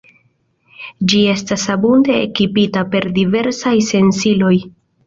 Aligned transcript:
Ĝi 1.13 1.19
estas 1.35 1.67
abunde 1.75 2.17
ekipita 2.23 2.87
per 2.97 3.09
diversaj 3.21 3.79
sensiloj. 3.93 4.57